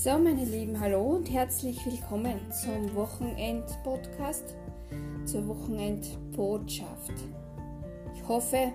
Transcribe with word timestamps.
So, 0.00 0.16
meine 0.16 0.44
Lieben, 0.44 0.78
hallo 0.78 1.16
und 1.16 1.28
herzlich 1.28 1.84
willkommen 1.84 2.38
zum 2.52 2.94
Wochenend-Podcast, 2.94 4.54
zur 5.24 5.48
Wochenend-Botschaft. 5.48 7.14
Ich 8.14 8.28
hoffe, 8.28 8.70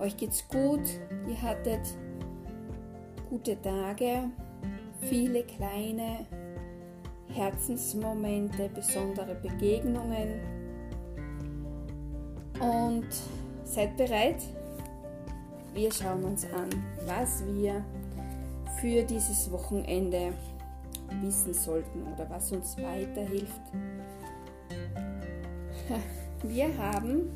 euch 0.00 0.16
geht's 0.16 0.48
gut, 0.48 0.80
ihr 1.28 1.40
hattet 1.40 1.78
gute 3.30 3.56
Tage, 3.62 4.24
viele 5.02 5.44
kleine 5.44 6.26
Herzensmomente, 7.28 8.68
besondere 8.74 9.36
Begegnungen 9.36 10.40
und 12.58 13.06
seid 13.62 13.96
bereit? 13.96 14.42
Wir 15.72 15.92
schauen 15.92 16.24
uns 16.24 16.44
an, 16.46 16.68
was 17.06 17.44
wir 17.46 17.84
für 18.80 19.04
dieses 19.04 19.52
Wochenende 19.52 20.32
wissen 21.22 21.54
sollten 21.54 22.02
oder 22.12 22.28
was 22.30 22.52
uns 22.52 22.76
weiterhilft. 22.78 23.60
Wir 26.42 26.76
haben 26.76 27.30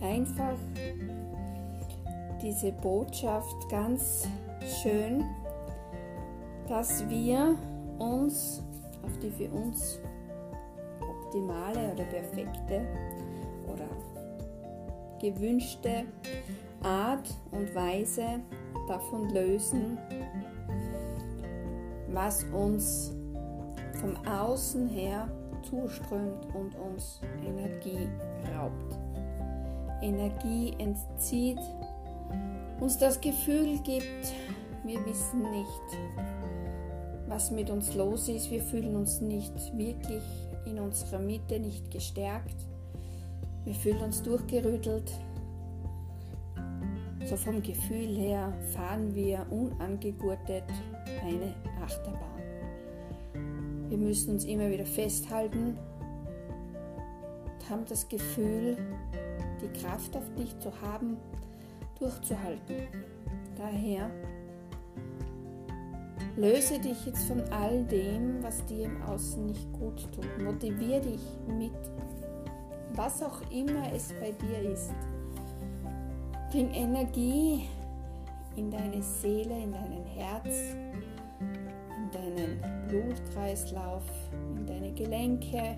einfach 0.00 0.56
diese 2.42 2.72
Botschaft 2.72 3.68
ganz 3.68 4.28
schön, 4.82 5.24
dass 6.68 7.08
wir 7.08 7.56
uns 7.98 8.62
auf 9.02 9.18
die 9.18 9.30
für 9.30 9.50
uns 9.50 9.98
optimale 11.00 11.92
oder 11.92 12.04
perfekte 12.04 12.86
oder 13.66 13.88
gewünschte 15.20 16.04
Art 16.82 17.28
und 17.50 17.74
Weise 17.74 18.40
davon 18.88 19.28
lösen, 19.30 19.98
was 22.08 22.44
uns 22.44 23.12
vom 24.00 24.16
Außen 24.26 24.88
her 24.88 25.28
zuströmt 25.62 26.46
und 26.54 26.74
uns 26.76 27.20
Energie 27.44 28.08
raubt. 28.56 28.98
Energie 30.00 30.74
entzieht, 30.78 31.58
uns 32.80 32.98
das 32.98 33.20
Gefühl 33.20 33.78
gibt, 33.84 34.32
wir 34.84 35.04
wissen 35.04 35.42
nicht, 35.50 35.98
was 37.26 37.50
mit 37.50 37.68
uns 37.70 37.94
los 37.94 38.28
ist, 38.28 38.50
wir 38.50 38.62
fühlen 38.62 38.96
uns 38.96 39.20
nicht 39.20 39.76
wirklich 39.76 40.22
in 40.64 40.78
unserer 40.78 41.18
Mitte, 41.18 41.58
nicht 41.58 41.90
gestärkt, 41.90 42.56
wir 43.64 43.74
fühlen 43.74 44.02
uns 44.02 44.22
durchgerüttelt, 44.22 45.10
so 47.28 47.36
vom 47.36 47.60
Gefühl 47.60 48.16
her 48.16 48.54
fahren 48.72 49.14
wir 49.14 49.46
unangegurtet 49.50 50.64
eine 51.22 51.54
Achterbahn. 51.82 52.42
Wir 53.88 53.98
müssen 53.98 54.32
uns 54.32 54.44
immer 54.46 54.70
wieder 54.70 54.86
festhalten 54.86 55.76
und 57.44 57.70
haben 57.70 57.84
das 57.86 58.08
Gefühl, 58.08 58.78
die 59.60 59.68
Kraft 59.78 60.16
auf 60.16 60.24
dich 60.38 60.58
zu 60.58 60.72
haben, 60.80 61.18
durchzuhalten. 61.98 62.88
Daher 63.58 64.10
löse 66.36 66.78
dich 66.78 67.04
jetzt 67.04 67.24
von 67.24 67.42
all 67.50 67.84
dem, 67.84 68.42
was 68.42 68.64
dir 68.64 68.86
im 68.86 69.02
Außen 69.02 69.44
nicht 69.44 69.70
gut 69.74 70.08
tut. 70.14 70.42
Motiviere 70.42 71.02
dich 71.02 71.22
mit 71.46 71.72
was 72.94 73.22
auch 73.22 73.40
immer 73.50 73.92
es 73.94 74.12
bei 74.14 74.32
dir 74.32 74.72
ist. 74.72 74.92
Bring 76.50 76.72
Energie 76.72 77.68
in 78.56 78.70
deine 78.70 79.02
Seele, 79.02 79.54
in 79.62 79.72
dein 79.72 80.04
Herz, 80.16 80.74
in 81.40 82.10
deinen 82.10 82.88
Blutkreislauf, 82.88 84.02
in 84.56 84.66
deine 84.66 84.92
Gelenke, 84.92 85.76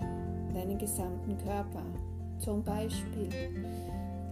in 0.00 0.54
deinen 0.54 0.78
gesamten 0.78 1.36
Körper. 1.44 1.82
Zum 2.38 2.64
Beispiel 2.64 3.28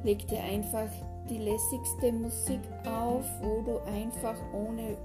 leg 0.04 0.26
dir 0.26 0.42
einfach 0.42 0.88
die 1.28 1.36
lässigste 1.36 2.12
Musik 2.12 2.60
auf, 2.86 3.26
wo 3.42 3.60
du 3.60 3.78
einfach 3.92 4.36
ohne 4.54 4.96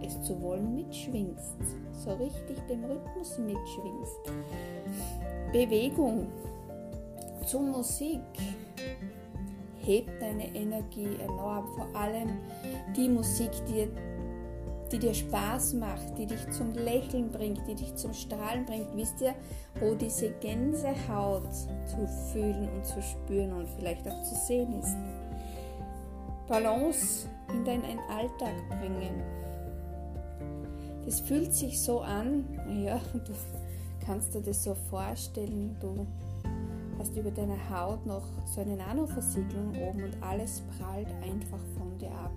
es 0.00 0.22
zu 0.22 0.40
wollen 0.40 0.76
mitschwingst. 0.76 1.56
So 2.04 2.12
richtig 2.14 2.64
dem 2.68 2.84
Rhythmus 2.84 3.36
mitschwingst. 3.38 4.32
Bewegung 5.52 6.28
zur 7.44 7.62
Musik 7.62 8.20
hebt 9.88 10.20
deine 10.20 10.54
Energie 10.54 11.16
enorm. 11.18 11.66
Vor 11.74 11.88
allem 11.94 12.38
die 12.94 13.08
Musik, 13.08 13.50
die, 13.66 13.88
die 14.92 14.98
dir 14.98 15.14
Spaß 15.14 15.72
macht, 15.74 16.18
die 16.18 16.26
dich 16.26 16.50
zum 16.50 16.74
Lächeln 16.74 17.32
bringt, 17.32 17.66
die 17.66 17.74
dich 17.74 17.94
zum 17.96 18.12
Strahlen 18.12 18.66
bringt. 18.66 18.94
Wisst 18.94 19.22
ihr, 19.22 19.34
wo 19.80 19.94
diese 19.94 20.30
Gänsehaut 20.40 21.52
zu 21.52 22.06
fühlen 22.30 22.68
und 22.76 22.84
zu 22.84 23.00
spüren 23.00 23.54
und 23.54 23.68
vielleicht 23.70 24.06
auch 24.06 24.22
zu 24.22 24.34
sehen 24.34 24.78
ist? 24.78 24.96
Balance 26.46 27.26
in 27.52 27.64
deinen 27.64 27.98
Alltag 28.10 28.54
bringen. 28.68 29.22
Das 31.04 31.20
fühlt 31.20 31.54
sich 31.54 31.80
so 31.80 32.00
an, 32.00 32.44
ja, 32.84 33.00
du 33.14 33.32
kannst 34.04 34.34
dir 34.34 34.42
das 34.42 34.64
so 34.64 34.74
vorstellen, 34.74 35.76
du 35.80 36.06
hast 36.98 37.16
über 37.16 37.30
deine 37.30 37.58
Haut 37.70 38.04
noch 38.06 38.24
so 38.46 38.60
eine 38.60 38.76
Nanoversiegelung 38.76 39.74
oben 39.76 40.04
und 40.04 40.22
alles 40.22 40.62
prallt 40.76 41.08
einfach 41.22 41.60
von 41.76 41.96
dir 41.98 42.10
ab. 42.10 42.32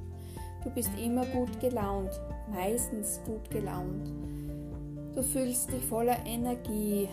Du 0.63 0.69
bist 0.69 0.91
immer 1.03 1.25
gut 1.27 1.59
gelaunt, 1.59 2.11
meistens 2.51 3.19
gut 3.25 3.49
gelaunt. 3.49 4.11
Du 5.15 5.23
fühlst 5.23 5.71
dich 5.71 5.83
voller 5.85 6.17
Energie. 6.25 7.09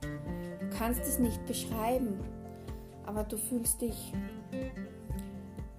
Du 0.00 0.76
kannst 0.76 1.00
es 1.02 1.18
nicht 1.18 1.44
beschreiben, 1.46 2.20
aber 3.06 3.24
du 3.24 3.36
fühlst 3.36 3.80
dich 3.80 4.12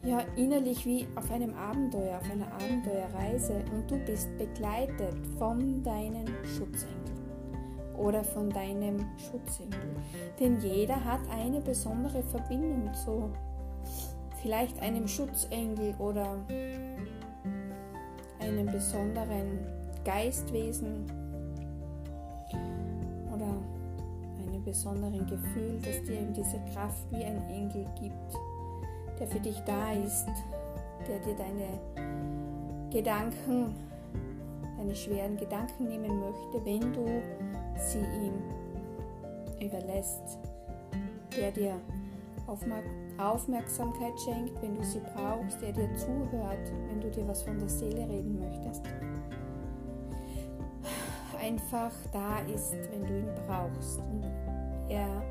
ja 0.04 0.22
innerlich 0.36 0.86
wie 0.86 1.08
auf 1.16 1.30
einem 1.32 1.54
Abenteuer, 1.54 2.18
auf 2.18 2.32
einer 2.32 2.52
Abenteuerreise 2.54 3.64
und 3.74 3.90
du 3.90 3.98
bist 4.06 4.30
begleitet 4.38 5.16
von 5.38 5.84
deinen 5.84 6.28
Schutzengeln 6.58 6.99
oder 8.00 8.24
von 8.24 8.50
deinem 8.50 9.06
Schutzengel. 9.18 9.96
Denn 10.40 10.60
jeder 10.60 11.04
hat 11.04 11.22
eine 11.32 11.62
besondere 11.62 12.24
Verbindung 12.24 12.94
zu 12.94 13.30
vielleicht 14.42 14.80
einem 14.82 15.08
Schutzengel 15.08 15.94
oder 16.00 16.38
einem 18.40 18.66
besonderen 18.68 19.60
Geistwesen 20.06 21.06
oder 23.34 23.58
einem 24.48 24.64
besonderen 24.64 25.26
Gefühl, 25.28 25.80
das 25.84 26.02
dir 26.04 26.22
eben 26.22 26.34
diese 26.34 26.60
Kraft 26.74 27.12
wie 27.12 27.24
ein 27.24 27.42
Engel 27.50 27.86
gibt, 28.00 28.34
der 29.20 29.28
für 29.28 29.40
dich 29.40 29.60
da 29.66 29.92
ist, 29.92 30.28
der 31.08 31.20
dir 31.20 31.36
deine 31.36 32.90
Gedanken, 32.90 33.76
deine 34.78 34.96
schweren 34.96 35.38
Gedanken 35.38 35.88
nehmen 35.88 36.20
möchte, 36.20 36.66
wenn 36.66 36.94
du 36.94 37.06
sie 37.80 38.00
ihm 38.00 38.34
überlässt, 39.60 40.38
der 41.36 41.52
dir 41.52 41.76
Aufmerksamkeit 43.18 44.20
schenkt, 44.26 44.62
wenn 44.62 44.76
du 44.76 44.84
sie 44.84 45.02
brauchst, 45.14 45.62
der 45.62 45.72
dir 45.72 45.94
zuhört, 45.96 46.72
wenn 46.88 47.02
du 47.02 47.10
dir 47.10 47.28
was 47.28 47.44
von 47.44 47.60
der 47.60 47.70
Seele 47.70 48.08
reden 48.08 48.40
möchtest. 48.40 48.84
Einfach 51.42 51.92
da 52.12 52.40
ist, 52.54 52.76
wenn 52.92 53.06
du 53.06 53.20
ihn 53.20 53.30
brauchst. 53.48 54.02
Er 54.90 55.22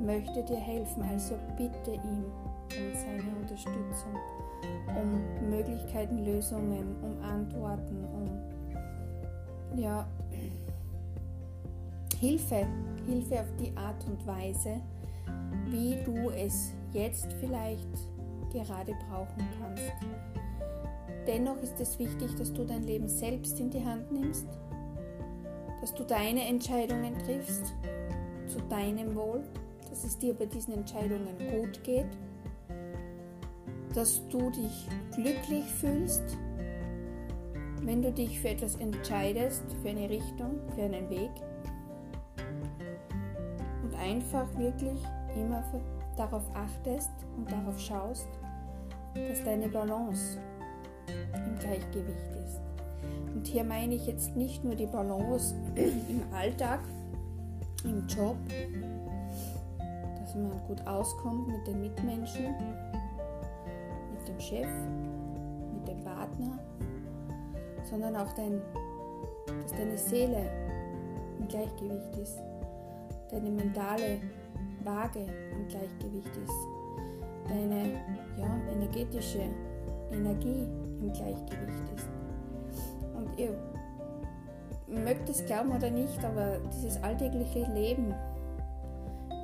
möchte 0.00 0.42
dir 0.44 0.58
helfen, 0.58 1.02
also 1.02 1.36
bitte 1.56 1.92
ihm 1.92 2.24
um 2.72 2.94
seine 2.94 3.36
Unterstützung, 3.40 4.16
um 4.88 5.50
Möglichkeiten, 5.50 6.24
Lösungen, 6.24 6.96
um 7.02 7.22
Antworten, 7.24 8.04
um 8.12 9.78
ja, 9.78 10.06
Hilfe, 12.22 12.68
Hilfe 13.04 13.40
auf 13.40 13.52
die 13.58 13.76
Art 13.76 14.06
und 14.06 14.24
Weise, 14.24 14.80
wie 15.66 15.96
du 16.04 16.30
es 16.30 16.72
jetzt 16.92 17.32
vielleicht 17.40 17.88
gerade 18.52 18.94
brauchen 19.08 19.44
kannst. 19.60 19.90
Dennoch 21.26 21.60
ist 21.60 21.80
es 21.80 21.98
wichtig, 21.98 22.32
dass 22.36 22.52
du 22.52 22.64
dein 22.64 22.84
Leben 22.84 23.08
selbst 23.08 23.58
in 23.58 23.70
die 23.70 23.84
Hand 23.84 24.12
nimmst, 24.12 24.46
dass 25.80 25.92
du 25.94 26.04
deine 26.04 26.46
Entscheidungen 26.46 27.18
triffst 27.18 27.74
zu 28.46 28.60
deinem 28.68 29.16
Wohl, 29.16 29.42
dass 29.90 30.04
es 30.04 30.16
dir 30.16 30.32
bei 30.32 30.46
diesen 30.46 30.74
Entscheidungen 30.74 31.36
gut 31.50 31.82
geht, 31.82 32.06
dass 33.96 34.22
du 34.28 34.48
dich 34.50 34.86
glücklich 35.12 35.64
fühlst, 35.64 36.38
wenn 37.80 38.00
du 38.00 38.12
dich 38.12 38.38
für 38.38 38.50
etwas 38.50 38.76
entscheidest, 38.76 39.64
für 39.82 39.88
eine 39.88 40.08
Richtung, 40.08 40.60
für 40.76 40.82
einen 40.82 41.10
Weg 41.10 41.32
einfach 43.94 44.46
wirklich 44.56 45.00
immer 45.34 45.62
darauf 46.16 46.42
achtest 46.54 47.10
und 47.36 47.50
darauf 47.50 47.78
schaust, 47.78 48.28
dass 49.14 49.42
deine 49.44 49.68
Balance 49.68 50.38
im 51.34 51.58
Gleichgewicht 51.58 52.30
ist. 52.44 52.60
Und 53.34 53.46
hier 53.46 53.64
meine 53.64 53.94
ich 53.94 54.06
jetzt 54.06 54.36
nicht 54.36 54.62
nur 54.62 54.74
die 54.74 54.86
Balance 54.86 55.54
im 55.74 56.22
Alltag, 56.32 56.80
im 57.84 58.06
Job, 58.06 58.36
dass 60.20 60.34
man 60.34 60.52
gut 60.68 60.86
auskommt 60.86 61.48
mit 61.48 61.66
den 61.66 61.80
Mitmenschen, 61.80 62.54
mit 64.12 64.28
dem 64.28 64.40
Chef, 64.40 64.68
mit 65.74 65.88
dem 65.88 66.04
Partner, 66.04 66.58
sondern 67.84 68.16
auch 68.16 68.32
dein, 68.32 68.60
dass 69.62 69.72
deine 69.72 69.98
Seele 69.98 70.50
im 71.40 71.48
Gleichgewicht 71.48 72.16
ist, 72.16 72.38
deine 73.32 73.50
mentale 73.50 74.20
Waage 74.84 75.20
im 75.20 75.66
Gleichgewicht 75.68 76.36
ist, 76.36 76.68
deine 77.48 77.94
ja, 78.38 78.72
energetische 78.72 79.42
Energie 80.12 80.68
im 81.00 81.12
Gleichgewicht 81.12 81.90
ist. 81.96 82.08
Und 83.16 83.38
ihr 83.38 83.56
mögt 84.86 85.28
es 85.28 85.44
glauben 85.46 85.72
oder 85.72 85.90
nicht, 85.90 86.22
aber 86.24 86.58
dieses 86.72 87.02
alltägliche 87.02 87.66
Leben 87.72 88.14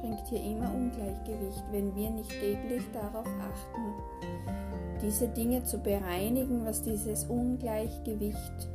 bringt 0.00 0.26
hier 0.28 0.42
immer 0.42 0.72
Ungleichgewicht, 0.74 1.64
wenn 1.72 1.94
wir 1.94 2.10
nicht 2.10 2.30
täglich 2.30 2.82
darauf 2.92 3.26
achten, 3.26 4.28
diese 5.02 5.28
Dinge 5.28 5.64
zu 5.64 5.78
bereinigen, 5.78 6.64
was 6.64 6.82
dieses 6.82 7.24
Ungleichgewicht 7.24 8.68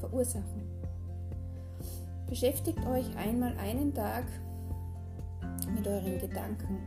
verursachen. 0.00 0.63
Beschäftigt 2.26 2.84
euch 2.86 3.16
einmal 3.16 3.56
einen 3.58 3.92
Tag 3.92 4.24
mit 5.74 5.86
euren 5.86 6.18
Gedanken, 6.18 6.78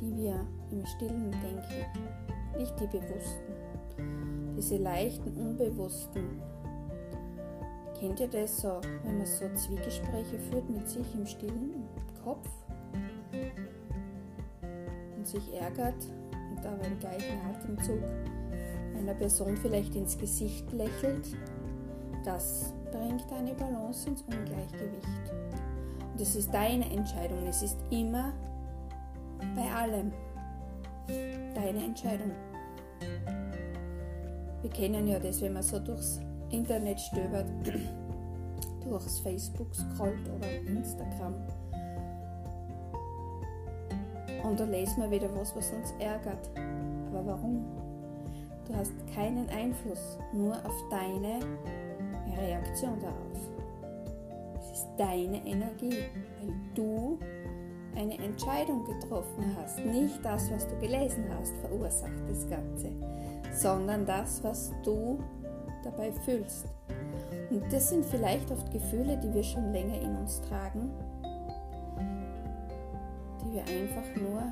die 0.00 0.16
wir 0.16 0.44
im 0.70 0.84
stillen 0.84 1.30
denken, 1.30 2.58
nicht 2.58 2.74
die 2.80 2.86
bewussten, 2.86 3.52
diese 4.56 4.76
leichten, 4.78 5.36
unbewussten. 5.36 6.42
Kennt 7.98 8.18
ihr 8.18 8.28
das 8.28 8.60
so, 8.60 8.80
wenn 9.04 9.18
man 9.18 9.26
so 9.26 9.48
Zwiegespräche 9.54 10.38
führt 10.50 10.68
mit 10.68 10.88
sich 10.88 11.14
im 11.14 11.24
stillen 11.24 11.84
Kopf 12.24 12.48
und 15.16 15.26
sich 15.26 15.54
ärgert 15.54 16.04
und 16.50 16.66
aber 16.66 16.84
im 16.84 16.98
gleichen 16.98 17.38
Atemzug 17.48 18.02
einer 18.96 19.14
Person 19.14 19.56
vielleicht 19.56 19.94
ins 19.94 20.18
Gesicht 20.18 20.70
lächelt? 20.72 21.36
Das 22.24 22.74
bringt 22.92 23.24
eine 23.32 23.54
Balance 23.54 24.08
ins 24.08 24.22
Ungleichgewicht. 24.22 25.32
Und 26.12 26.20
es 26.20 26.36
ist 26.36 26.52
deine 26.52 26.84
Entscheidung. 26.90 27.38
Es 27.48 27.62
ist 27.62 27.78
immer 27.90 28.32
bei 29.56 29.70
allem 29.74 30.12
deine 31.54 31.84
Entscheidung. 31.84 32.30
Wir 34.60 34.70
kennen 34.70 35.08
ja 35.08 35.18
das, 35.18 35.40
wenn 35.40 35.54
man 35.54 35.62
so 35.62 35.78
durchs 35.80 36.20
Internet 36.50 37.00
stöbert, 37.00 37.46
durchs 38.84 39.18
Facebook 39.20 39.74
scrollt 39.74 40.28
oder 40.36 40.50
Instagram. 40.66 41.34
Und 44.44 44.60
da 44.60 44.64
lesen 44.64 45.02
wir 45.02 45.10
wieder 45.10 45.34
was, 45.34 45.54
was 45.56 45.72
uns 45.72 45.92
ärgert. 45.98 46.50
Aber 47.08 47.26
warum? 47.26 47.64
Du 48.66 48.74
hast 48.74 48.92
keinen 49.14 49.48
Einfluss, 49.50 50.18
nur 50.32 50.54
auf 50.54 50.84
deine 50.90 51.40
Reaktion 52.38 52.98
darauf. 53.00 53.16
Es 54.60 54.78
ist 54.78 54.88
deine 54.96 55.44
Energie, 55.46 55.98
weil 56.40 56.54
du 56.74 57.18
eine 57.96 58.18
Entscheidung 58.18 58.84
getroffen 58.84 59.56
hast. 59.56 59.78
Nicht 59.80 60.24
das, 60.24 60.50
was 60.50 60.66
du 60.66 60.78
gelesen 60.78 61.24
hast, 61.38 61.54
verursacht 61.58 62.28
das 62.28 62.48
Ganze, 62.48 62.90
sondern 63.52 64.06
das, 64.06 64.42
was 64.42 64.72
du 64.82 65.18
dabei 65.82 66.12
fühlst. 66.12 66.66
Und 67.50 67.70
das 67.70 67.90
sind 67.90 68.04
vielleicht 68.06 68.50
oft 68.50 68.70
Gefühle, 68.70 69.18
die 69.18 69.32
wir 69.34 69.42
schon 69.42 69.72
länger 69.72 70.00
in 70.00 70.16
uns 70.16 70.40
tragen, 70.40 70.90
die 73.44 73.52
wir 73.52 73.62
einfach 73.62 74.16
nur 74.16 74.42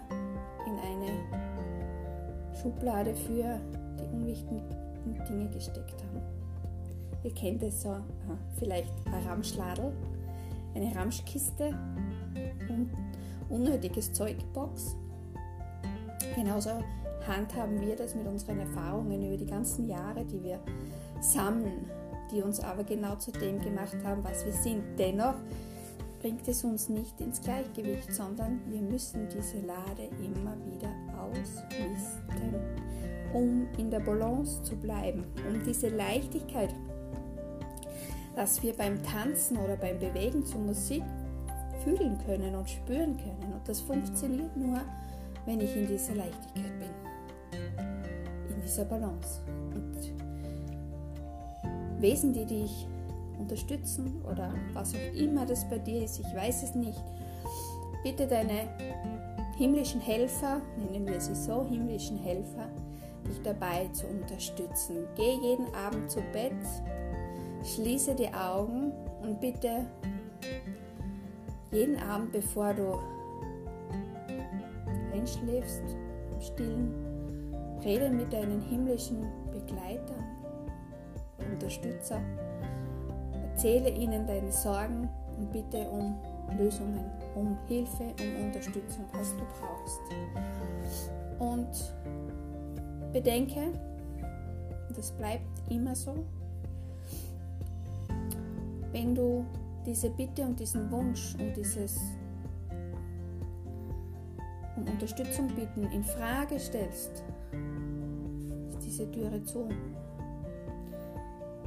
in 0.67 0.79
eine 0.79 2.55
Schublade 2.61 3.15
für 3.15 3.59
die 3.99 4.15
unwichtigen 4.15 4.69
Dinge 5.29 5.49
gesteckt 5.49 6.05
haben. 6.05 6.40
Ihr 7.23 7.35
kennt 7.35 7.63
es 7.63 7.83
so, 7.83 7.97
vielleicht 8.59 8.93
ein 9.07 9.27
Ramschladel, 9.27 9.93
eine 10.75 10.95
Ramschkiste 10.95 11.75
und 12.69 12.91
unnötiges 13.49 14.13
Zeugbox. 14.13 14.97
Genauso 16.35 16.71
handhaben 17.27 17.81
wir 17.81 17.97
das 17.97 18.15
mit 18.15 18.27
unseren 18.27 18.61
Erfahrungen 18.61 19.23
über 19.23 19.37
die 19.37 19.47
ganzen 19.47 19.89
Jahre, 19.89 20.25
die 20.25 20.43
wir 20.43 20.61
sammeln, 21.21 21.91
die 22.31 22.43
uns 22.43 22.61
aber 22.61 22.85
genau 22.85 23.17
zu 23.17 23.33
dem 23.33 23.61
gemacht 23.61 23.97
haben, 24.05 24.25
was 24.25 24.47
wir 24.47 24.53
sind. 24.53 24.83
Dennoch 24.99 25.35
bringt 26.21 26.47
es 26.49 26.65
uns 26.65 26.89
nicht 26.89 27.21
ins 27.21 27.41
Gleichgewicht, 27.41 28.15
sondern 28.15 28.61
wir 28.69 28.81
müssen 28.81 29.29
diese 29.29 29.61
Lade 29.67 30.09
immer 30.25 30.57
wieder 30.67 30.91
ausmisten, 31.19 32.55
um 33.33 33.67
in 33.79 33.91
der 33.91 34.01
Balance 34.01 34.63
zu 34.63 34.77
bleiben, 34.77 35.25
um 35.49 35.63
diese 35.65 35.89
Leichtigkeit 35.89 36.75
dass 38.35 38.63
wir 38.63 38.73
beim 38.75 39.03
Tanzen 39.03 39.57
oder 39.57 39.77
beim 39.77 39.99
Bewegen 39.99 40.45
zur 40.45 40.61
Musik 40.61 41.03
fühlen 41.85 42.19
können 42.27 42.55
und 42.55 42.69
spüren 42.69 43.17
können. 43.17 43.53
Und 43.53 43.67
das 43.67 43.81
funktioniert 43.81 44.57
nur, 44.57 44.81
wenn 45.47 45.61
ich 45.61 45.75
in 45.75 45.87
dieser 45.87 46.15
Leichtigkeit 46.15 46.79
bin, 46.79 46.91
in 48.55 48.63
dieser 48.63 48.85
Balance. 48.85 49.41
Und 49.75 50.13
Wesen, 52.01 52.33
die 52.33 52.47
dich 52.47 52.87
unterstützen 53.39 54.23
oder 54.31 54.55
was 54.73 54.95
auch 54.95 55.15
immer 55.15 55.47
das 55.47 55.69
bei 55.69 55.79
dir 55.79 56.05
ist, 56.05 56.21
ich 56.21 56.35
weiß 56.35 56.63
es 56.63 56.75
nicht, 56.75 57.03
bitte 58.03 58.27
deine 58.27 58.69
himmlischen 59.57 60.01
Helfer, 60.01 60.61
nennen 60.79 61.07
wir 61.07 61.21
sie 61.21 61.35
so, 61.35 61.67
himmlischen 61.67 62.19
Helfer, 62.19 62.69
dich 63.27 63.41
dabei 63.43 63.89
zu 63.93 64.07
unterstützen. 64.07 65.07
Geh 65.17 65.35
jeden 65.43 65.75
Abend 65.75 66.11
zu 66.11 66.21
Bett 66.33 66.53
Schließe 67.63 68.15
die 68.15 68.33
Augen 68.33 68.93
und 69.23 69.41
bitte 69.41 69.87
jeden 71.73 71.99
Abend, 72.01 72.33
bevor 72.33 72.75
du 72.75 72.99
einschläfst, 75.13 75.83
im 76.33 76.41
Stillen, 76.41 76.95
rede 77.85 78.11
mit 78.11 78.33
deinen 78.33 78.61
himmlischen 78.63 79.27
Begleitern, 79.53 80.25
Unterstützer, 81.53 82.21
erzähle 83.43 83.91
ihnen 83.91 84.27
deine 84.27 84.51
Sorgen 84.51 85.09
und 85.39 85.53
bitte 85.53 85.89
um 85.91 86.19
Lösungen, 86.59 87.05
um 87.35 87.57
Hilfe, 87.69 88.15
um 88.21 88.47
Unterstützung, 88.47 89.05
was 89.13 89.35
du 89.37 89.43
brauchst. 89.61 90.01
Und 91.39 91.95
bedenke, 93.13 93.73
das 94.95 95.13
bleibt 95.13 95.47
immer 95.71 95.95
so, 95.95 96.25
wenn 98.93 99.15
du 99.15 99.45
diese 99.87 100.11
Bitte 100.11 100.43
und 100.43 100.59
diesen 100.59 100.91
Wunsch 100.91 101.35
und 101.39 101.57
dieses 101.57 101.99
um 104.77 104.87
Unterstützung 104.87 105.49
bitten 105.49 105.85
in 105.93 106.05
Frage 106.05 106.59
stellst, 106.59 107.25
ist 108.69 108.83
diese 108.83 109.11
Türe 109.11 109.43
zu. 109.45 109.69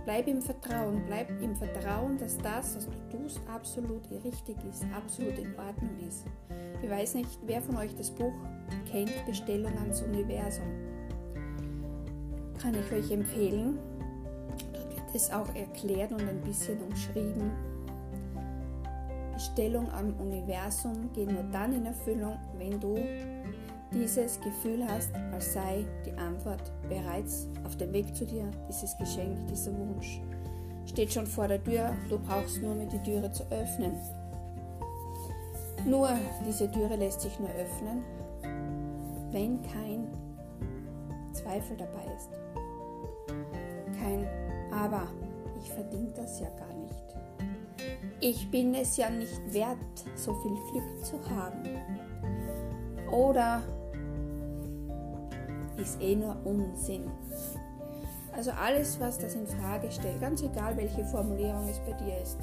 Bleib 0.05 0.27
im 0.27 0.41
Vertrauen, 0.41 1.03
bleib 1.05 1.29
im 1.41 1.55
Vertrauen, 1.55 2.17
dass 2.17 2.37
das, 2.37 2.75
was 2.75 2.87
du 2.87 3.17
tust, 3.17 3.39
absolut 3.47 4.01
richtig 4.23 4.57
ist, 4.69 4.83
absolut 4.95 5.37
in 5.37 5.55
Ordnung 5.57 5.97
ist. 6.07 6.25
Ich 6.81 6.89
weiß 6.89 7.15
nicht, 7.15 7.39
wer 7.45 7.61
von 7.61 7.77
euch 7.77 7.95
das 7.95 8.11
Buch 8.11 8.33
kennt, 8.91 9.13
Bestellung 9.25 9.77
ans 9.77 10.01
Universum. 10.01 10.67
Kann 12.61 12.73
ich 12.75 12.91
euch 12.91 13.11
empfehlen 13.11 13.79
es 15.15 15.31
auch 15.31 15.53
erklärt 15.55 16.11
und 16.11 16.27
ein 16.27 16.41
bisschen 16.41 16.81
umschrieben. 16.81 17.51
Stellung 19.37 19.89
am 19.91 20.13
Universum 20.19 21.11
geht 21.13 21.31
nur 21.31 21.43
dann 21.51 21.73
in 21.73 21.85
Erfüllung, 21.85 22.37
wenn 22.57 22.79
du 22.79 22.97
dieses 23.93 24.39
Gefühl 24.41 24.85
hast, 24.87 25.13
als 25.31 25.53
sei 25.53 25.85
die 26.05 26.13
Antwort 26.13 26.71
bereits 26.89 27.47
auf 27.63 27.75
dem 27.77 27.93
Weg 27.93 28.15
zu 28.15 28.25
dir, 28.25 28.49
dieses 28.67 28.97
Geschenk, 28.97 29.47
dieser 29.47 29.71
Wunsch. 29.77 30.21
Steht 30.85 31.13
schon 31.13 31.27
vor 31.27 31.47
der 31.47 31.63
Tür, 31.63 31.93
du 32.09 32.19
brauchst 32.19 32.61
nur 32.61 32.75
mit 32.75 32.91
die 32.91 33.01
Türe 33.03 33.31
zu 33.31 33.43
öffnen. 33.51 33.93
Nur 35.85 36.09
diese 36.47 36.71
Türe 36.71 36.95
lässt 36.95 37.21
sich 37.21 37.39
nur 37.39 37.49
öffnen, 37.49 38.03
wenn 39.31 39.61
kein 39.61 40.07
Zweifel 41.33 41.77
dabei 41.77 42.05
ist. 42.15 42.29
Kein 43.99 44.27
aber 44.83 45.07
ich 45.61 45.71
verdiene 45.71 46.11
das 46.15 46.39
ja 46.39 46.49
gar 46.49 46.73
nicht. 46.75 47.15
Ich 48.19 48.51
bin 48.51 48.75
es 48.75 48.97
ja 48.97 49.09
nicht 49.09 49.41
wert, 49.53 49.77
so 50.15 50.33
viel 50.35 50.57
Glück 50.71 51.05
zu 51.05 51.19
haben. 51.29 51.63
Oder 53.11 53.61
ist 55.77 56.01
eh 56.01 56.15
nur 56.15 56.35
Unsinn. 56.45 57.09
Also 58.35 58.51
alles, 58.51 58.99
was 58.99 59.19
das 59.19 59.35
in 59.35 59.47
Frage 59.47 59.91
stellt, 59.91 60.19
ganz 60.19 60.41
egal 60.41 60.75
welche 60.75 61.05
Formulierung 61.05 61.67
es 61.69 61.79
bei 61.79 61.93
dir 61.93 62.17
ist, 62.21 62.39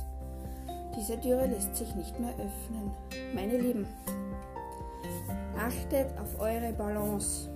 diese 0.97 1.21
Türe 1.21 1.47
lässt 1.47 1.77
sich 1.77 1.95
nicht 1.95 2.19
mehr 2.19 2.33
öffnen. 2.35 2.91
Meine 3.35 3.59
Lieben, 3.59 3.87
achtet 5.59 6.07
auf 6.19 6.41
eure 6.41 6.73
Balance. 6.73 7.51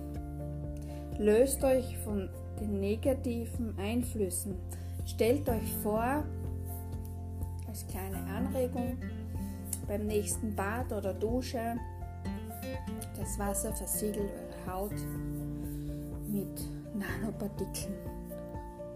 Löst 1.17 1.63
euch 1.63 1.97
von 1.99 2.29
den 2.59 2.79
negativen 2.79 3.77
Einflüssen. 3.77 4.55
Stellt 5.05 5.47
euch 5.49 5.73
vor, 5.83 6.23
als 7.67 7.85
kleine 7.87 8.17
Anregung, 8.35 8.97
beim 9.87 10.07
nächsten 10.07 10.55
Bad 10.55 10.91
oder 10.91 11.13
Dusche, 11.13 11.77
das 13.17 13.37
Wasser 13.39 13.73
versiegelt 13.73 14.31
eure 14.31 14.73
Haut 14.73 14.95
mit 16.27 16.61
Nanopartikeln. 16.93 17.95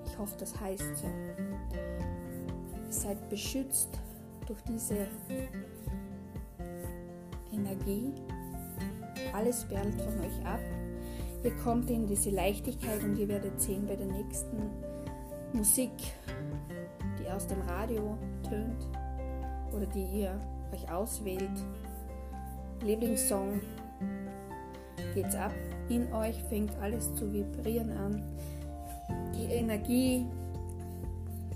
Ich 0.05 0.17
hoffe, 0.17 0.35
das 0.39 0.59
heißt 0.59 0.97
so. 0.97 1.07
Ihr 1.07 2.91
seid 2.91 3.29
beschützt 3.29 3.99
durch 4.47 4.61
diese 4.63 5.07
Energie. 7.53 8.11
Alles 9.33 9.63
perlt 9.65 9.93
von 10.01 10.19
euch 10.19 10.45
ab. 10.45 10.59
Ihr 11.43 11.55
kommt 11.63 11.89
in 11.89 12.05
diese 12.05 12.31
Leichtigkeit 12.31 13.01
und 13.03 13.17
ihr 13.17 13.27
werdet 13.27 13.61
sehen 13.61 13.85
bei 13.87 13.95
der 13.95 14.07
nächsten 14.07 14.57
Musik, 15.53 15.91
die 17.17 17.29
aus 17.29 17.47
dem 17.47 17.61
Radio 17.61 18.17
tönt 18.47 18.87
oder 19.73 19.85
die 19.85 20.05
ihr 20.19 20.39
euch 20.73 20.91
auswählt. 20.91 21.49
Lieblingssong 22.81 23.61
geht's 25.13 25.35
ab. 25.35 25.53
In 25.87 26.11
euch 26.13 26.41
fängt 26.43 26.77
alles 26.81 27.13
zu 27.15 27.31
vibrieren 27.31 27.91
an. 27.91 28.23
Die 29.33 29.45
Energie 29.45 30.25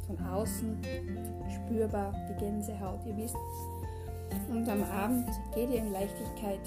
von 0.07 0.17
außen 0.25 0.77
spürbar, 1.49 2.13
die 2.29 2.39
Gänsehaut, 2.39 3.05
ihr 3.05 3.17
wisst. 3.17 3.35
Und 4.49 4.67
am 4.69 4.83
Abend 4.83 5.29
geht 5.53 5.69
ihr 5.69 5.79
in 5.79 5.91
Leichtigkeit 5.91 6.61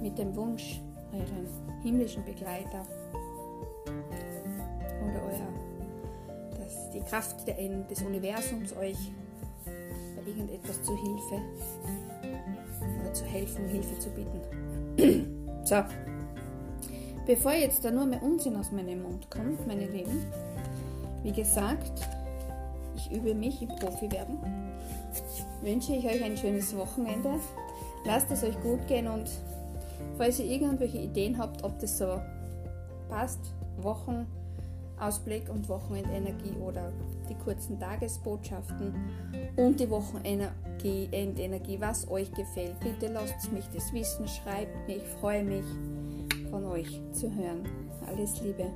mit 0.00 0.16
dem 0.18 0.36
Wunsch, 0.36 0.80
euren 1.12 1.46
himmlischen 1.82 2.24
Begleiter 2.24 2.86
oder 5.02 5.22
euer, 5.26 6.58
dass 6.58 6.90
die 6.90 7.00
Kraft 7.00 7.46
der, 7.46 7.56
des 7.56 8.02
Universums 8.02 8.76
euch 8.76 9.12
bei 9.64 10.28
irgendetwas 10.28 10.82
zu 10.82 10.96
Hilfe 10.96 11.40
oder 13.00 13.12
zu 13.12 13.24
helfen, 13.24 13.68
Hilfe 13.68 13.98
zu 13.98 14.10
bieten. 14.10 15.36
so, 15.64 15.76
bevor 17.26 17.52
jetzt 17.52 17.84
da 17.84 17.90
nur 17.90 18.06
mehr 18.06 18.22
Unsinn 18.22 18.56
aus 18.56 18.72
meinem 18.72 19.02
Mund 19.02 19.30
kommt, 19.30 19.66
meine 19.66 19.86
Lieben, 19.86 20.24
wie 21.22 21.32
gesagt, 21.32 22.08
ich 22.96 23.12
übe 23.12 23.34
mich 23.34 23.62
im 23.62 23.68
Profi 23.68 24.10
werden. 24.10 24.38
Wünsche 25.62 25.94
ich 25.94 26.06
euch 26.06 26.22
ein 26.22 26.36
schönes 26.36 26.76
Wochenende. 26.76 27.40
Lasst 28.04 28.30
es 28.30 28.44
euch 28.44 28.60
gut 28.62 28.86
gehen 28.86 29.08
und 29.08 29.28
falls 30.16 30.38
ihr 30.38 30.46
irgendwelche 30.46 30.98
Ideen 30.98 31.38
habt, 31.38 31.62
ob 31.64 31.78
das 31.78 31.98
so 31.98 32.20
passt, 33.08 33.40
Wochenausblick 33.78 35.48
und 35.48 35.68
Wochenendenergie 35.68 36.56
oder 36.60 36.92
die 37.28 37.34
kurzen 37.34 37.78
Tagesbotschaften 37.78 38.94
und 39.56 39.78
die 39.78 39.88
Wochenendenergie, 39.90 41.80
was 41.80 42.08
euch 42.10 42.32
gefällt, 42.32 42.78
bitte 42.80 43.12
lasst 43.12 43.52
mich 43.52 43.68
das 43.74 43.92
wissen, 43.92 44.26
schreibt 44.26 44.88
mir, 44.88 44.96
ich 44.96 45.08
freue 45.20 45.44
mich 45.44 45.64
von 46.50 46.64
euch 46.64 47.00
zu 47.12 47.32
hören. 47.34 47.62
Alles 48.06 48.40
Liebe. 48.40 48.70